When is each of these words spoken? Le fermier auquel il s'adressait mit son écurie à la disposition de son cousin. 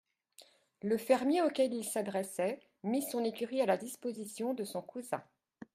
Le 0.81 0.97
fermier 0.97 1.43
auquel 1.43 1.75
il 1.75 1.83
s'adressait 1.83 2.59
mit 2.81 3.03
son 3.03 3.23
écurie 3.23 3.61
à 3.61 3.67
la 3.67 3.77
disposition 3.77 4.55
de 4.55 4.63
son 4.63 4.81
cousin. 4.81 5.23